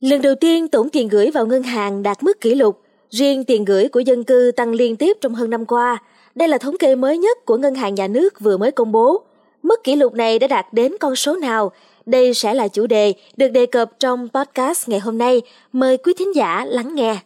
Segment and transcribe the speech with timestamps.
[0.00, 3.64] Lần đầu tiên tổng tiền gửi vào ngân hàng đạt mức kỷ lục, riêng tiền
[3.64, 5.98] gửi của dân cư tăng liên tiếp trong hơn năm qua.
[6.34, 9.22] Đây là thống kê mới nhất của Ngân hàng Nhà nước vừa mới công bố.
[9.62, 11.72] Mức kỷ lục này đã đạt đến con số nào?
[12.06, 15.42] Đây sẽ là chủ đề được đề cập trong podcast ngày hôm nay.
[15.72, 17.16] Mời quý thính giả lắng nghe.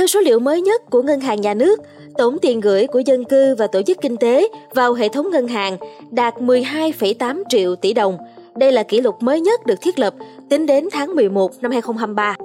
[0.00, 1.80] Theo số liệu mới nhất của Ngân hàng Nhà nước,
[2.18, 5.48] tổng tiền gửi của dân cư và tổ chức kinh tế vào hệ thống ngân
[5.48, 5.76] hàng
[6.10, 8.18] đạt 12,8 triệu tỷ đồng.
[8.56, 10.14] Đây là kỷ lục mới nhất được thiết lập
[10.48, 12.36] tính đến tháng 11 năm 2023.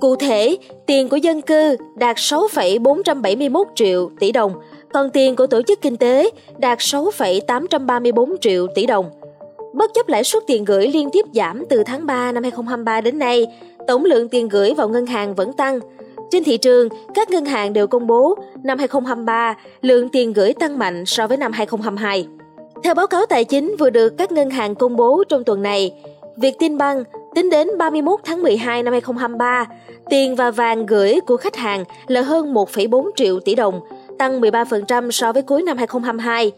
[0.00, 4.52] Cụ thể, tiền của dân cư đạt 6,471 triệu tỷ đồng,
[4.92, 9.10] còn tiền của tổ chức kinh tế đạt 6,834 triệu tỷ đồng.
[9.74, 13.18] Bất chấp lãi suất tiền gửi liên tiếp giảm từ tháng 3 năm 2023 đến
[13.18, 13.46] nay,
[13.86, 15.80] tổng lượng tiền gửi vào ngân hàng vẫn tăng–
[16.32, 20.78] trên thị trường, các ngân hàng đều công bố năm 2023 lượng tiền gửi tăng
[20.78, 22.26] mạnh so với năm 2022.
[22.84, 25.92] Theo báo cáo tài chính vừa được các ngân hàng công bố trong tuần này,
[26.36, 29.66] Vietinbank tính đến 31 tháng 12 năm 2023,
[30.10, 33.80] tiền và vàng gửi của khách hàng là hơn 1,4 triệu tỷ đồng,
[34.18, 36.52] tăng 13% so với cuối năm 2022.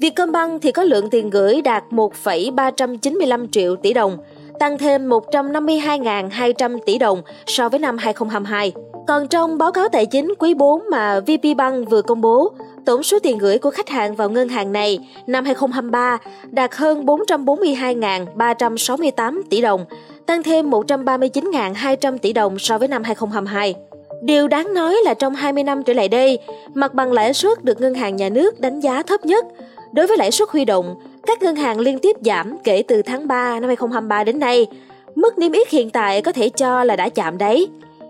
[0.00, 4.18] Vietcombank thì có lượng tiền gửi đạt 1,395 triệu tỷ đồng,
[4.58, 8.72] tăng thêm 152.200 tỷ đồng so với năm 2022.
[9.06, 12.52] Còn trong báo cáo tài chính quý 4 mà VP Bank vừa công bố,
[12.84, 16.18] tổng số tiền gửi của khách hàng vào ngân hàng này năm 2023
[16.50, 19.84] đạt hơn 442.368 tỷ đồng,
[20.26, 23.74] tăng thêm 139.200 tỷ đồng so với năm 2022.
[24.22, 26.38] Điều đáng nói là trong 20 năm trở lại đây,
[26.74, 29.44] mặt bằng lãi suất được ngân hàng nhà nước đánh giá thấp nhất.
[29.92, 30.94] Đối với lãi suất huy động,
[31.26, 34.66] các ngân hàng liên tiếp giảm kể từ tháng 3 năm 2023 đến nay.
[35.14, 37.66] Mức niêm yết hiện tại có thể cho là đã chạm đáy.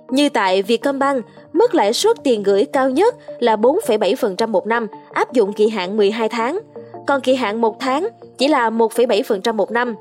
[0.08, 5.32] Như tại Vietcombank, mức lãi suất tiền gửi cao nhất là 4,7% một năm, áp
[5.32, 6.58] dụng kỳ hạn 12 tháng,
[7.06, 9.94] còn kỳ hạn 1 tháng chỉ là 1,7% một năm,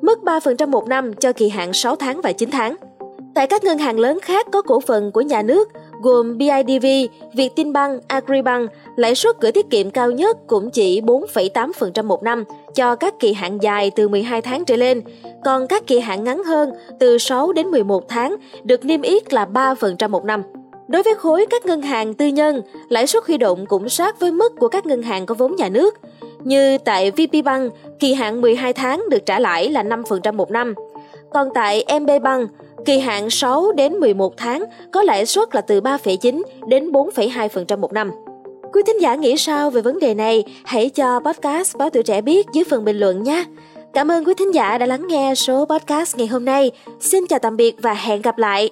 [0.00, 2.76] mức 3% một năm cho kỳ hạn 6 tháng và 9 tháng.
[3.34, 5.68] Tại các ngân hàng lớn khác có cổ phần của nhà nước
[6.02, 6.86] gồm BIDV,
[7.34, 12.44] Vietinbank, Agribank, lãi suất gửi tiết kiệm cao nhất cũng chỉ 4,8% một năm
[12.74, 15.02] cho các kỳ hạn dài từ 12 tháng trở lên,
[15.44, 19.46] còn các kỳ hạn ngắn hơn từ 6 đến 11 tháng được niêm yết là
[19.54, 20.42] 3% một năm.
[20.88, 24.32] Đối với khối các ngân hàng tư nhân, lãi suất huy động cũng sát với
[24.32, 25.94] mức của các ngân hàng có vốn nhà nước.
[26.44, 30.74] Như tại VPBank, kỳ hạn 12 tháng được trả lãi là 5% một năm.
[31.32, 32.50] Còn tại MB Bank,
[32.84, 37.92] kỳ hạn 6 đến 11 tháng có lãi suất là từ 3,9 đến 4,2% một
[37.92, 38.10] năm.
[38.72, 40.44] Quý thính giả nghĩ sao về vấn đề này?
[40.64, 43.44] Hãy cho podcast Báo Tuổi Trẻ biết dưới phần bình luận nhé.
[43.92, 46.70] Cảm ơn quý thính giả đã lắng nghe số podcast ngày hôm nay.
[47.00, 48.70] Xin chào tạm biệt và hẹn gặp lại.